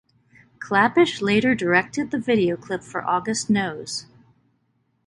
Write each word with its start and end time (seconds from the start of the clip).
Klapisch 0.57 1.21
later 1.21 1.53
directed 1.53 2.09
the 2.09 2.17
video 2.17 2.57
clip 2.57 2.81
for 2.81 3.05
"August 3.07 3.51
Knows". 3.51 4.07